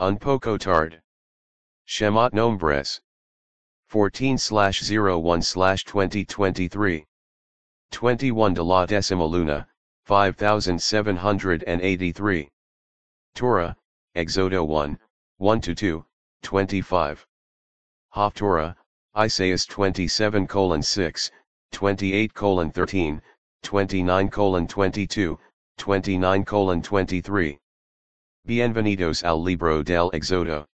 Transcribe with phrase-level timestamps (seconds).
[0.00, 1.00] Un poco tard.
[1.86, 3.02] Shemot nombres.
[3.90, 7.04] 14 01 2023.
[7.92, 9.66] 21 de la decima luna,
[10.06, 12.48] 5783.
[13.34, 13.76] Torah,
[14.16, 14.98] Exodo 1,
[15.38, 16.06] 1 2,
[16.44, 17.26] 25.
[18.16, 18.74] Haftorah,
[19.18, 21.30] Isaiah 27 colon 6,
[21.72, 23.20] 28 colon 13,
[23.62, 25.38] 29 colon 22,
[25.76, 27.59] 29 colon 23.
[28.46, 30.66] Bienvenidos al libro del Exodo.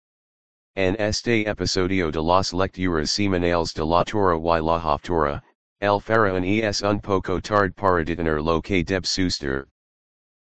[0.77, 5.43] En este episodio de las lecturas semanales de la Torah y la Haftorah,
[5.81, 9.67] el faraón es un poco tard para detener lo que deb suster.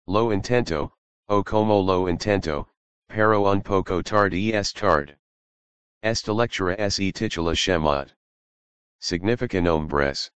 [0.09, 0.93] Lo intento,
[1.29, 2.67] o como lo intento,
[3.09, 5.15] pero un poco tard es tard.
[6.03, 8.12] Esta lectura se titula Shemot.
[9.01, 10.33] Significa nombres.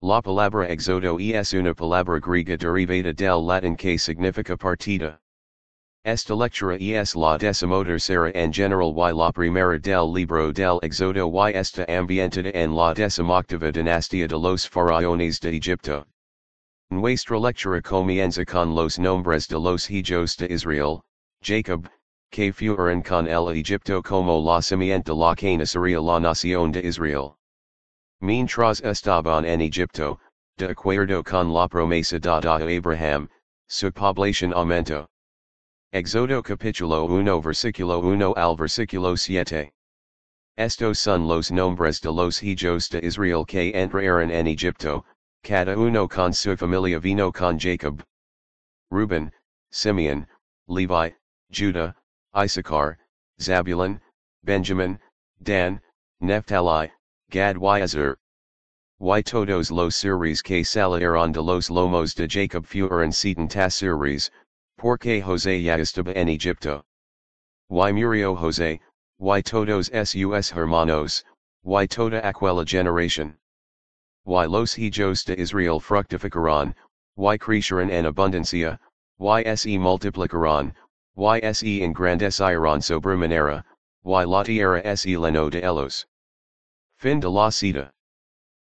[0.00, 5.20] La palabra exodo es una palabra griega derivada del latín que significa partida.
[6.08, 11.52] Esta lectura es la decimotercera en general y la primera del libro del Éxodo y
[11.52, 16.06] esta ambientada en la decimoctava dinastía de los faraones de Egipto.
[16.88, 21.02] Nuestra lectura comienza con los nombres de los hijos de Israel,
[21.42, 21.90] Jacob,
[22.30, 27.36] que fueron con el Egipto como la simiente la que nacería la nación de Israel.
[28.22, 30.18] Mientras estaban en Egipto,
[30.56, 33.28] de acuerdo con la promesa dada a Abraham,
[33.68, 35.06] su población aumentó.
[35.94, 39.70] Éxodo capítulo 1 versículo 1 al versículo 7.
[40.58, 45.02] Estos son los nombres de los hijos de Israel que entraron en Egipto,
[45.42, 48.04] cada uno con su familia vino con Jacob.
[48.90, 49.32] Reuben,
[49.70, 50.26] Simeon,
[50.66, 51.14] Levi,
[51.50, 51.94] Judah,
[52.34, 52.98] Issachar,
[53.40, 53.98] Zabulon,
[54.44, 54.98] Benjamin,
[55.42, 55.80] Dan,
[56.20, 56.92] Naphtali,
[57.30, 58.18] Gad y Azer.
[59.00, 64.30] Y todos los seres que salieron de los lomos de Jacob fueron setenta seres,
[64.78, 66.84] Porque Jose ya estaba en Egipto.
[67.68, 68.80] Y murió Jose,
[69.18, 71.24] y todos sus hermanos,
[71.64, 73.36] y toda aquella generación.
[74.24, 76.76] Y los hijos de Israel fructificarán,
[77.16, 78.78] y crecerán en abundancia,
[79.18, 80.72] y se multiplicarán,
[81.16, 83.64] y se engrandecerán sobremanera,
[84.04, 86.06] y la tierra se llenó de ellos.
[86.98, 87.92] Fin de la cita.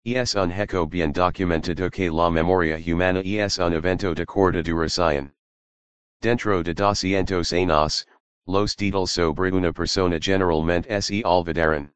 [0.04, 5.32] Es un hecho bien documentado que la memoria humana es un evento de corta duración.
[6.26, 8.08] Dentro de doscientos años,
[8.48, 11.92] los títulos sobre una persona generalmente se olvidaron.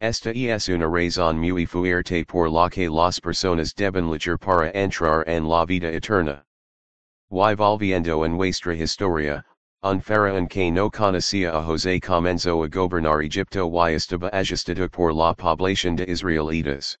[0.00, 5.22] Esta es una razón muy fuerte por la que las personas deben luchar para entrar
[5.28, 6.44] en la vida eterna.
[7.30, 9.44] Y volviendo en nuestra historia,
[9.80, 15.14] un faraón que no conocía a José comenzó a gobernar Egipto y estaba ajustado por
[15.14, 16.98] la población de israelitas.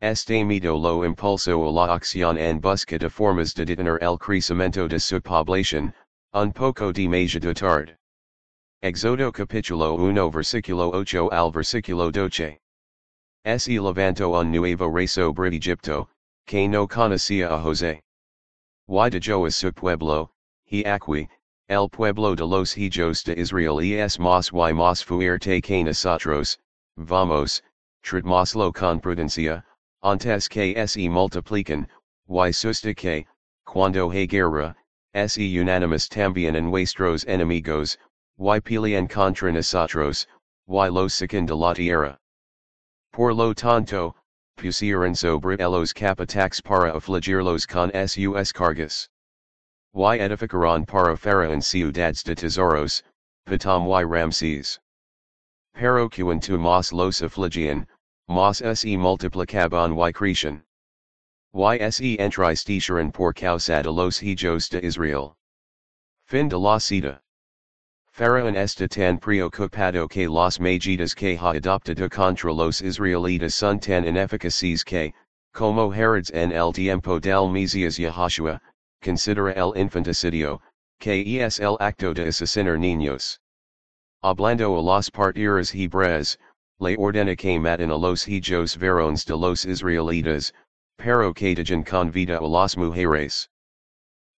[0.00, 4.88] Este mito lo impulsó a la acción en busca de formas de detener el crecimiento
[4.88, 5.94] de su población,
[6.32, 7.96] un poco demasiado tarde.
[8.82, 12.58] Éxodo capítulo 1 versículo 8 al versículo 12.
[13.58, 16.08] Se levantó un nuevo rey sobre Egipto,
[16.46, 18.02] que no conocía a José.
[18.86, 20.30] Y de a su pueblo,
[20.70, 21.28] he aquí,
[21.68, 26.58] el pueblo de los hijos de Israel es más y más fuerte que nosotros,
[26.96, 27.62] vamos,
[28.02, 29.64] tratmoslo con prudencia,
[30.04, 31.88] antes que se multiplican,
[32.28, 33.26] y susta que,
[33.64, 34.76] cuando hay guerra,
[35.14, 37.96] se unanimous también en nuestros enemigos,
[38.38, 40.26] y pelean contra nosotros,
[40.68, 42.18] y los sacan de la tierra.
[43.12, 44.14] Por lo tanto,
[44.56, 49.08] pusieron sobre ellos capatax para afligirlos con sus cargas.
[49.94, 53.02] Y edificaron para faraón ciudades de tesoros,
[53.46, 54.78] Patam y Ramses.
[55.74, 57.86] Pero cuanto más los afligian,
[58.28, 60.62] Mas se multiplicaban y crecen.
[61.52, 65.36] Y se entristecieron por causa de los hijos de Israel.
[66.26, 67.20] Fin de la cita.
[68.14, 74.04] Faraón está tan preocupado que las medidas que ha adoptado contra los israelitas son tan
[74.04, 75.12] ineficaces que,
[75.52, 78.60] como Herodes en el tiempo del Mesías Yahashua,
[79.02, 80.60] considera el infanticidio,
[81.00, 83.40] que es el acto de asesinar niños.
[84.22, 86.38] Hablando a las partidas hebreas,
[86.80, 90.52] le ordena que maten a los hijos varones de los israelitas,
[90.98, 93.48] pero que dejen con vida a las mujeres.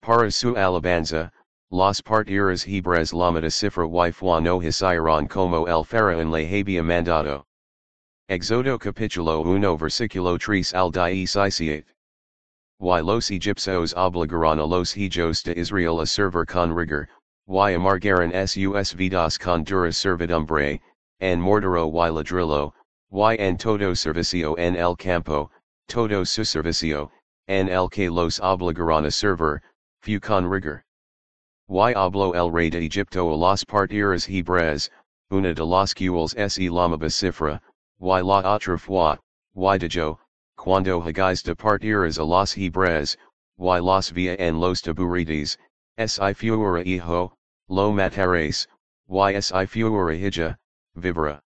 [0.03, 1.31] Para su alabanza,
[1.71, 7.47] las partiras hebreas la Sifra y fue no hicieron como el faraón le había mandado.
[8.29, 11.85] Éxodo capítulo 1 versículo 3 al 17.
[12.81, 17.09] Y los egipcios obligaron a los hijos de Israel a servir con rigor,
[17.47, 20.81] y amargaron sus vidas con dura servidumbre,
[21.21, 22.73] en mordero y ladrillo,
[23.11, 25.51] y en todo servicio en el campo,
[25.89, 27.11] todo su servicio,
[27.47, 29.61] en el que los obligaron a servir,
[30.03, 30.83] fu con rigor.
[31.69, 34.91] y hablo el rey de Egipto a las partidas hebreas,
[35.31, 37.61] una de las cuales es llamaba Sifra,
[38.01, 39.19] y la otra fue,
[39.55, 40.19] y dijo,
[40.57, 43.17] cuando hagáis de partidas a las hebreas,
[43.59, 45.59] y las via en los taburides,
[45.99, 47.33] si fuera hijo,
[47.69, 48.67] lo mataréis,
[49.09, 50.59] y si fuera hija,
[50.97, 51.41] vivera.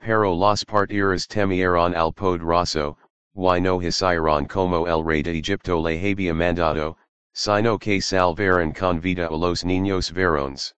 [0.00, 2.96] Pero las partidas temieron al poderoso,
[3.34, 6.96] y no hicieron como el rey de Egipto le había mandado,
[7.32, 10.74] sino que salvaron con vida a los niños varones.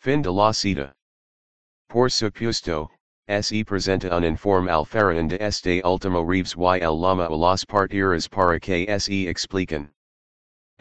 [0.00, 0.92] Fin de la cita.
[1.88, 2.90] Por supuesto,
[3.28, 7.64] se presenta un informe al faraón de este último Reeves y el lama a las
[7.64, 9.90] partidas para que se expliquen.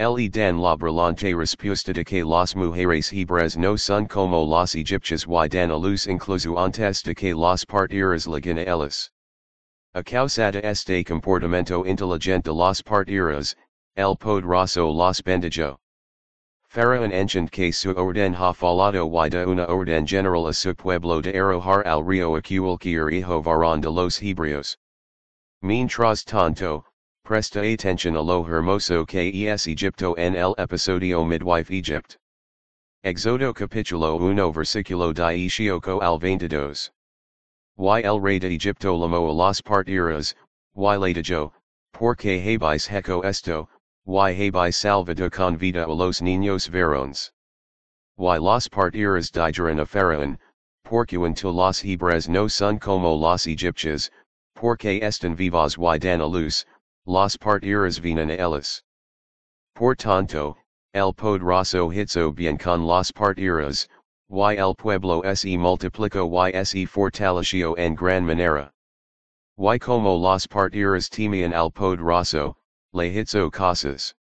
[0.02, 5.28] Le dan la brillante respuesta de que las mujeres hebreas no son como las egipcias
[5.28, 9.12] y dan a luz incluso antes de que las partidas lleguen a ellas.
[9.94, 13.56] A causa de este comportamiento inteligente de las partidas,
[13.96, 15.78] el poderoso las bendijo.
[16.68, 21.22] Faraón enchant que su orden ha falado y de una orden general a su pueblo
[21.22, 24.78] de arrojar al río a cualquier hijo varón de los hebreos.
[25.62, 26.86] Mientras tanto,
[27.32, 32.18] Presta atención a lo hermoso que es Egipto en el episodio Midwife Egypt.
[33.06, 36.92] Éxodo capítulo 1 versículo 18 al 22.
[37.78, 40.36] Y el rey de Egipto llamó a las partidas,
[40.76, 41.54] y le dijo,
[41.94, 43.70] porque habéis hecho esto,
[44.06, 47.32] y habéis salvado con vida a los niños varones.
[48.18, 50.38] Y las partidas dijeron a Faraón,
[50.84, 54.12] porcuanto los hebreos no son como los egipcios,
[54.54, 56.66] porque están vivos y dan a luz,
[57.12, 58.82] las partidas vienen ellas.
[59.76, 60.56] Por tanto,
[60.94, 63.90] el poderoso hizo bien con las partidas,
[64.30, 68.72] y el pueblo se multiplicó y se fortaleció en gran manera.
[69.58, 72.56] Y como las partidas temían al poderoso,
[72.94, 74.16] le hizo cosas.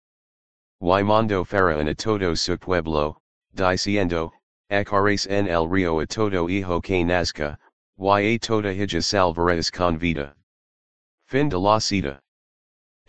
[0.81, 3.21] Y mando faraón a todo su pueblo,
[3.53, 4.33] diciendo,
[4.69, 7.57] Echaréis en el río a todo hijo que nazca,
[7.97, 10.35] y a toda hija salvaréis con vida.
[11.27, 12.19] Fin de la cita.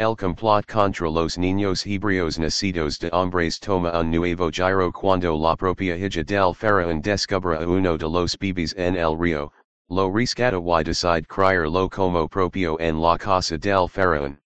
[0.02, 5.54] El complot contra los niños hebreos nacidos de hombres toma un nuevo giro cuando la
[5.54, 9.52] propia hija del faraón descubra a uno de los bebés en el río,
[9.88, 14.40] lo rescata y decide criar lo como propio en la casa del faraón.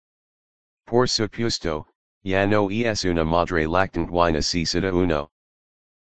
[0.87, 1.87] Por supuesto,
[2.25, 5.29] ya no es una madre lactante y necesita uno.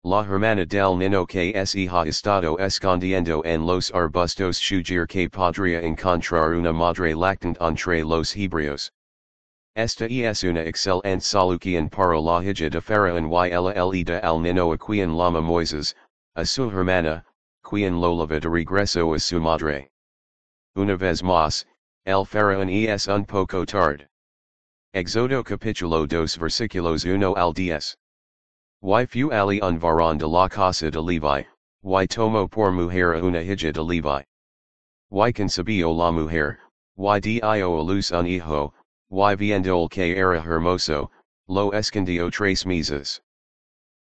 [0.04, 5.82] La hermana del niño que se ha estado escondiendo en los arbustos sugiere que podría
[5.82, 8.92] encontrar una madre lactante entre los hebreos.
[9.74, 14.70] Esta es una excelente solución para la hija de Faraón y ella elida al niño
[14.70, 15.94] a quien lama Moises,
[16.36, 17.24] a su hermana,
[17.62, 19.88] quien lo lleva de regreso a su madre.
[20.76, 21.64] Una vez más,
[22.04, 24.06] el Faraón es un poco tard.
[24.92, 27.96] Éxodo capítulo 2 versículos 1 al 10.
[28.82, 31.46] Y fu ali un varón de la casa de Levi,
[31.82, 34.22] y tomo por mujer a una hija de Levi.
[35.10, 36.58] Y concebió la mujer,
[36.98, 38.74] y dio a luz un hijo,
[39.12, 41.10] y viendo que era hermoso,
[41.46, 43.20] lo escondió tres meses.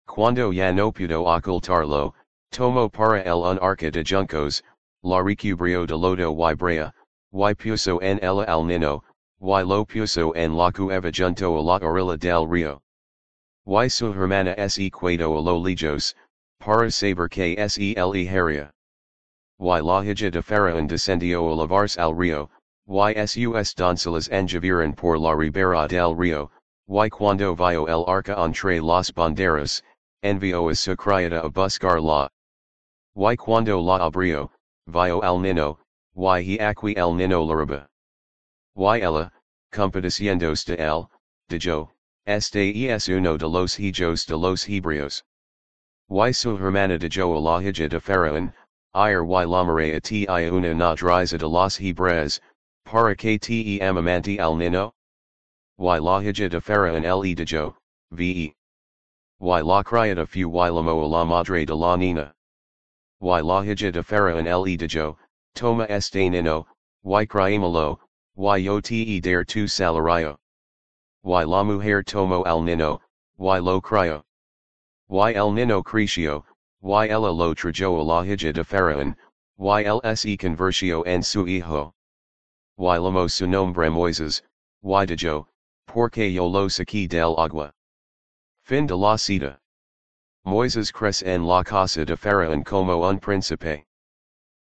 [0.07, 2.13] Cuando ya no pudo ocultarlo,
[2.49, 4.63] tomo para el un arca de juncos,
[5.03, 6.93] la recubrió de lodo y brea,
[7.33, 9.03] y puso en ella al nino,
[9.41, 12.81] y lo puso en la cueva junto a la orilla del río.
[13.65, 15.61] Y su hermana se quedó a lo
[16.57, 18.71] para saber que se le haría.
[19.59, 22.49] Y la hija de Faraón descendió a lavarse al río,
[22.87, 26.51] YSUS doncelas enjaviran por la ribera del río,
[26.87, 29.83] y cuando vio el arca entre las banderas,
[30.23, 32.29] envió a su criada a buscar la.
[33.15, 34.51] Y cuando la abrió,
[34.87, 35.77] vio al nino,
[36.15, 37.87] y he aquí el nino la roba.
[38.75, 39.31] Y ella,
[39.71, 41.07] compadeciéndose de él,
[41.49, 41.91] dijo,
[42.25, 45.23] este es uno de los hijos de los hebreos.
[46.09, 48.53] Y su hermana dijo a la hija de Faraón,
[48.93, 52.41] ir y lamaré a ti una nodriza de los hebreos,
[52.85, 54.93] para que te amamanti al nino?
[55.77, 57.75] Y la hija de Faraón el dijo,
[58.11, 58.53] ve.
[59.39, 62.33] Y la criada fu y llamó a la madre de la nina.
[63.21, 65.17] Y la hija de Faraón el dijo,
[65.55, 66.67] toma este nino,
[67.03, 67.99] y criémolo,
[68.35, 70.37] y yo te dar tu salario.
[71.23, 72.99] Y la mujer tomó al nino,
[73.39, 74.23] y lo crió.
[75.09, 76.45] Y el nino creció,
[76.83, 79.15] y ella lo trajo a la hija de Faraón,
[79.57, 81.93] y él se convirtió en su hijo
[82.77, 84.41] y lamo su nombre Moises,
[84.83, 85.47] y dijo,
[85.87, 87.71] porque yo lo saqué del agua.
[88.63, 89.59] Fin de la cita.
[90.45, 93.85] Moises crece en la casa de Faraón como un príncipe.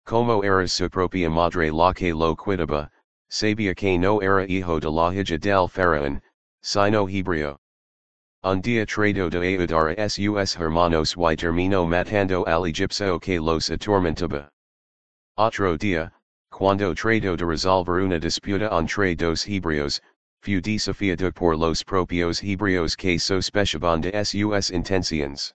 [0.06, 2.90] Como era su propia madre la que lo cuidaba,
[3.28, 6.22] sabía que no era hijo de la hija del Faraón,
[6.62, 7.58] sino hebreo.
[8.42, 13.68] Un dia trado de ayudar a sus hermanos y termino matando al egipcio que los
[13.68, 14.48] atormentaba.
[15.36, 16.12] Otro dia,
[16.56, 20.00] cuando trado de resolver una disputa entre dos hebreos,
[20.40, 25.52] fue desafiado por los propios hebreos que sospechaban de sus intenciones.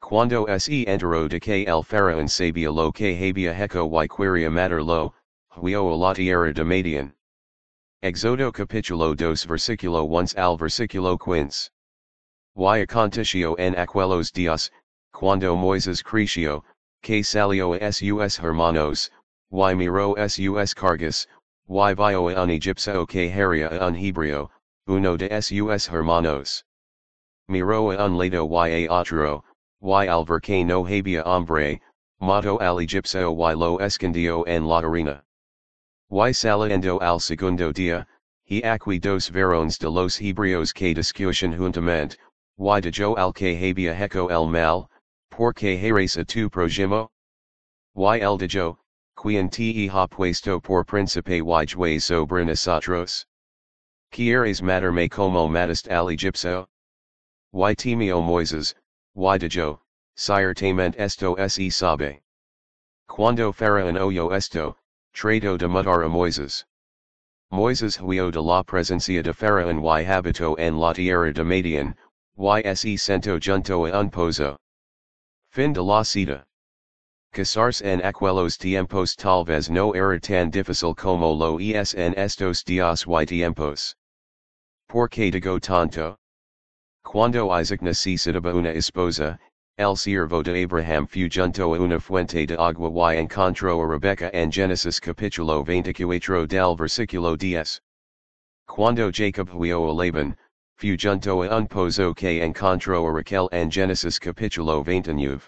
[0.00, 5.12] Cuando se enteró de que el faraón sabía lo que había hecho y quería matarlo,
[5.54, 7.14] huyó a la tierra de Madian.
[8.00, 11.70] Exodo capítulo 2 versículo 1 al versículo 15.
[12.56, 14.72] Y aconteció en aquellos días,
[15.12, 16.64] cuando Moisés creció,
[17.02, 19.10] que salió a sus hermanos,
[19.50, 21.28] y miró sus cargas,
[21.68, 24.50] y vio un egipcio que haría a un hebreo,
[24.86, 26.64] uno de sus hermanos.
[27.48, 29.44] Miró a un lado y a otro,
[29.80, 31.80] y al no había hombre,
[32.18, 35.24] mato al egipcio y lo escondió en la arena.
[36.10, 38.06] Y saliendo al segundo dia,
[38.48, 42.16] he aquí dos varones de los hebreos que discusión juntamente,
[42.58, 44.88] y dijo al que había hecho el mal,
[45.30, 47.10] porque eres a tu prójimo?
[47.94, 48.78] Y el dijo,
[49.16, 53.26] quien te ha puesto por príncipe y juez sobre nosotros?
[54.12, 56.68] ¿Quieres matarme como mataste al egipcio?
[57.52, 58.74] Y temió Moises,
[59.16, 59.80] y dijo,
[60.14, 62.22] ciertamente esto se sabe.
[63.08, 64.76] Cuando Faraón oyó esto,
[65.12, 66.64] trató de matar a Moises.
[67.50, 71.96] Moises huyó de la presencia de Faraón y habitó en la tierra de Madian,
[72.36, 74.58] y se sento junto a un pozo.
[75.50, 76.44] Fin de la cita.
[77.36, 82.64] Casarse en aquellos tiempos tal vez no era tan difícil como lo es en estos
[82.64, 83.94] días y tiempos.
[84.88, 86.16] ¿Por qué digo tanto?
[87.04, 89.38] Cuando Isaac necesitaba una esposa,
[89.76, 94.30] el siervo de Abraham fue junto a una fuente de agua y encontró a Rebecca
[94.32, 97.82] en Genesis capítulo 24 del versículo 10.
[98.66, 100.38] Cuando Jacob huyó a Laban,
[100.78, 105.42] fue junto a un pozo que encontró a Raquel en Genesis capítulo 29.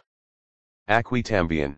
[0.88, 1.76] Aquí también.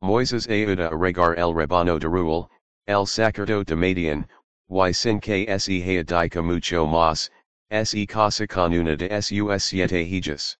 [0.00, 2.48] Moises ayuda a regar el rebano de Ruel,
[2.86, 4.28] el sacerdote de Madian,
[4.70, 7.30] y sin que se haya mucho más,
[7.84, 10.56] se casa con una de sus siete hijas.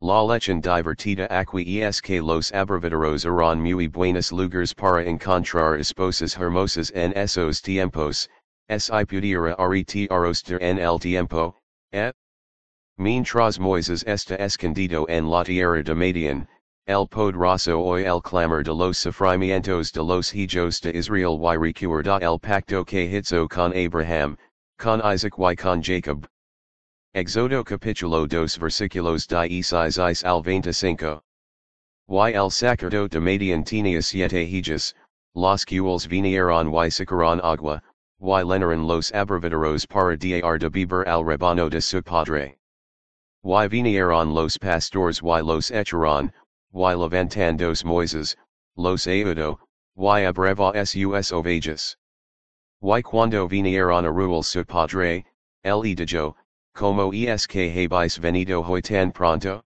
[0.00, 6.36] La lechen divertida aquí es que los abreviaderos eran muy buenos lugares para encontrar esposas
[6.36, 8.28] hermosas en esos tiempos,
[8.68, 11.56] si pudiera retiros en el tiempo,
[11.92, 12.10] eh?
[12.98, 16.48] Mientras Moises está escondido en la tierra de Madian,
[16.88, 22.18] el poderoso hoy el clamor de los sufrimientos de los hijos de Israel y recuerda
[22.20, 24.36] el pacto que hizo con Abraham,
[24.78, 26.26] con Isaac y con Jacob.
[27.14, 31.22] Éxodo capítulo 2 versículos 16 al 25.
[32.08, 34.92] Y el sacerdote de Madian tenía siete hijas,
[35.36, 37.80] los cuales vinieron y sacaron agua,
[38.20, 42.58] y lenaron los abreviaderos para dar de beber al rebano de su padre.
[43.44, 46.32] Y vinieron los pastores y los echaron,
[46.74, 48.36] y levantandos Moises,
[48.76, 49.58] los ayudó,
[49.94, 51.96] y abreva sus ovejas.
[52.80, 55.24] Y cuando vinieron a Ruel su padre,
[55.62, 56.34] el y dijo,
[56.74, 59.62] como es que habéis venido hoy tan pronto?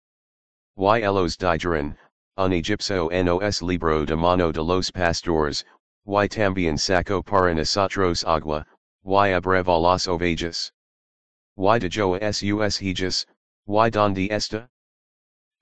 [0.77, 1.97] Y ellos dijeron,
[2.37, 5.65] un egipcio nos libro de mano de los pastores,
[6.07, 8.67] y también saco para nosotros agua,
[9.05, 10.73] y abreva las ovejas.
[11.57, 13.27] Y dijo a sus hijas,
[13.67, 14.69] y donde está?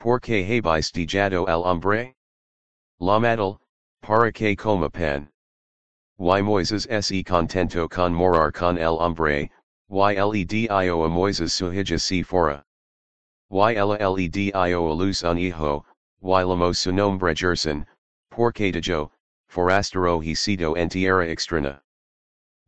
[0.01, 2.15] ¿Por qué habéis dejado al hombre?
[3.01, 3.59] La matal,
[4.01, 5.29] para que coma pan.
[6.21, 9.51] Y Moises se contento con morar con el hombre,
[9.91, 10.15] y
[10.45, 12.65] ledio a Moises su hija Séfora.
[13.51, 15.85] Y ella ledio a luz un hijo,
[16.23, 17.85] y llamó su nombre Gerson,
[18.31, 19.11] porque dejo,
[19.49, 21.81] forastero he sido en tierra extraña.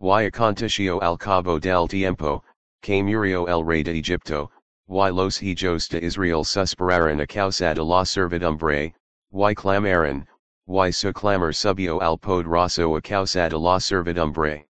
[0.01, 2.43] Y aconteció al cabo del tiempo,
[2.83, 4.51] que murió el rey de Egipto,
[4.91, 8.93] y los hijos de Israel suspiraron a causa de la servidumbre,
[9.33, 10.27] y clamaron,
[10.67, 14.67] y su clamor subió al poderoso a causa de la servidumbre.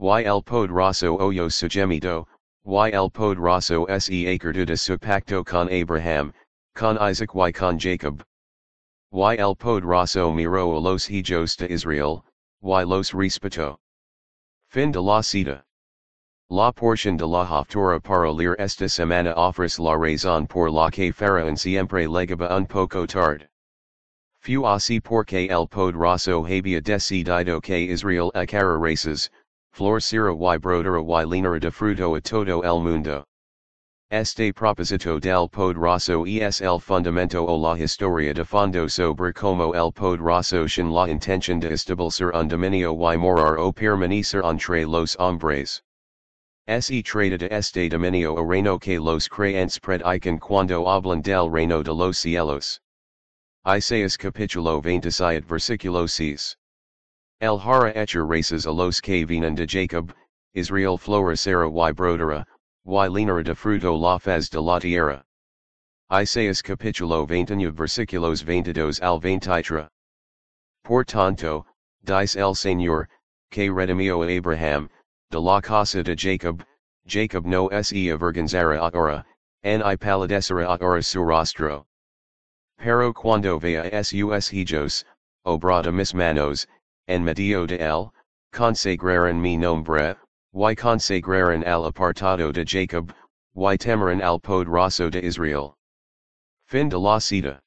[0.00, 2.26] Y el poderoso oyó su gemido,
[2.64, 6.32] y el poderoso se acordó de su pacto con Abraham,
[6.74, 8.24] con Isaac y con Jacob.
[9.12, 12.24] Y el poderoso miró a los hijos de Israel,
[12.62, 13.78] y los respetó.
[14.70, 15.62] Fin de la cita.
[16.48, 21.10] La porción de la Haftorah para leer esta semana ofrece la razón por la que
[21.10, 23.48] Faraón siempre legaba un poco tard.
[24.38, 29.28] Fue así porque el poderoso había decidido que Israel acara races,
[29.72, 33.24] florcera y brodera y linera de fruto a todo el mundo.
[34.12, 39.90] Este propósito del poderoso es el fundamento o la historia de fondo sobre como el
[39.90, 45.82] poderoso sin la intención de establecer un dominio y morar o permanecer entre los hombres.
[46.68, 51.48] Se trata de este dominio o reino que los creyentes pred icon cuando hablan del
[51.48, 52.80] reino de los cielos.
[53.64, 56.56] Isaías capítulo 27 versículo 6.
[57.40, 60.12] El hara echer races a los que vienen de Jacob,
[60.54, 62.44] Israel florecera y brodera,
[62.84, 65.24] y linera de fruto la faz de la tierra.
[66.10, 69.88] Isaías capítulo 29 versículos 22 al 23.
[70.82, 71.64] Por tanto,
[72.02, 73.08] dice el Señor,
[73.52, 74.90] que redimió a Abraham,
[75.30, 76.64] de la casa de Jacob,
[77.06, 79.24] Jacob no se avergonzara ahora,
[79.64, 81.84] ni palidecerá ahora su rostro.
[82.78, 85.04] Pero cuando vea sus hijos,
[85.44, 86.66] obrada mis manos,
[87.08, 88.12] en medio de él,
[88.52, 90.16] consagraran mi nombre,
[90.54, 93.12] y consagraran al apartado de Jacob,
[93.54, 95.74] y temeran al poderoso de Israel.
[96.66, 97.60] Fin de la cita.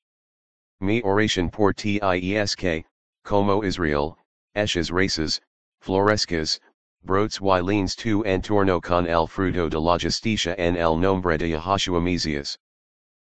[0.81, 2.85] Mi oración por tiesk,
[3.23, 4.17] como Israel,
[4.55, 5.41] esches races,
[5.81, 6.59] florescas,
[7.03, 11.37] brotes y leans tu en torno con el fruto de la justicia en el nombre
[11.37, 12.57] de Yahashua Mesias.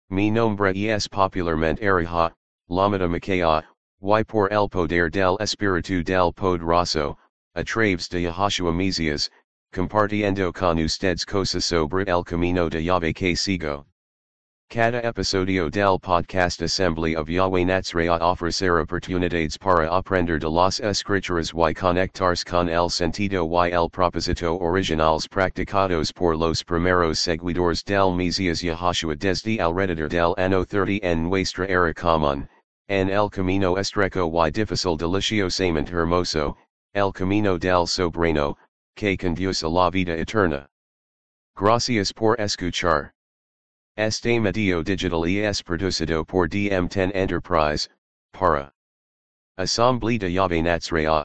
[0.09, 2.33] Mi nombre es popularmente Araha,
[2.71, 3.65] Lamada Makaya,
[4.01, 7.19] y por el poder del Espíritu del Poderoso,
[7.55, 9.31] a través de Yahashua Mesias,
[9.73, 13.85] compartiendo con ustedes cosas sobre el camino de Yahweh que sigo.
[14.69, 21.53] Cada episodio del podcast Assembly of Yahweh Natsraya ofrecer oportunidades para aprender de las escrituras
[21.53, 28.13] y conectarse con el sentido y el propósito originales practicados por los primeros seguidores del
[28.13, 32.49] Mesías Yahashua desde alrededor del ano 30 en nuestra era común,
[32.89, 36.57] en el camino estrecho y difícil deliciosamente hermoso,
[36.93, 38.57] el camino del soberano,
[38.97, 40.67] que conduce a la vida eterna.
[41.55, 43.16] Gracias por escuchar.
[43.99, 47.88] Este medio digital es producido por DM10 Enterprise,
[48.31, 48.75] para
[49.57, 51.25] Asamblea de Yahweh Natsraya.